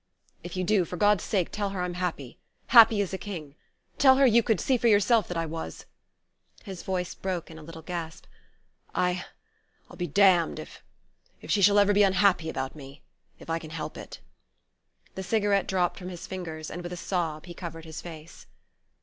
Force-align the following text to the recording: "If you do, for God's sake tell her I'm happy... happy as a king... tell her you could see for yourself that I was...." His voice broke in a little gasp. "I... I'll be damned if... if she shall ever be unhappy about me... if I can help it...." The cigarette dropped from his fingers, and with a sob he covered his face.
"If 0.43 0.57
you 0.57 0.63
do, 0.63 0.83
for 0.83 0.97
God's 0.97 1.23
sake 1.23 1.51
tell 1.51 1.69
her 1.69 1.81
I'm 1.83 1.93
happy... 1.93 2.39
happy 2.69 3.01
as 3.01 3.13
a 3.13 3.19
king... 3.19 3.53
tell 3.99 4.15
her 4.15 4.25
you 4.25 4.41
could 4.41 4.59
see 4.59 4.75
for 4.75 4.87
yourself 4.87 5.27
that 5.27 5.37
I 5.37 5.45
was...." 5.45 5.85
His 6.63 6.81
voice 6.81 7.13
broke 7.13 7.51
in 7.51 7.59
a 7.59 7.61
little 7.61 7.83
gasp. 7.83 8.25
"I... 8.95 9.23
I'll 9.91 9.97
be 9.97 10.07
damned 10.07 10.57
if... 10.57 10.83
if 11.43 11.51
she 11.51 11.61
shall 11.61 11.77
ever 11.77 11.93
be 11.93 12.01
unhappy 12.01 12.49
about 12.49 12.75
me... 12.75 13.03
if 13.37 13.47
I 13.47 13.59
can 13.59 13.69
help 13.69 13.95
it...." 13.95 14.21
The 15.13 15.21
cigarette 15.21 15.67
dropped 15.67 15.99
from 15.99 16.09
his 16.09 16.25
fingers, 16.25 16.71
and 16.71 16.81
with 16.81 16.93
a 16.93 16.97
sob 16.97 17.45
he 17.45 17.53
covered 17.53 17.85
his 17.85 18.01
face. 18.01 18.47